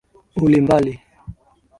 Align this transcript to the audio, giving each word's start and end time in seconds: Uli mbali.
Uli 0.43 0.61
mbali. 0.63 0.93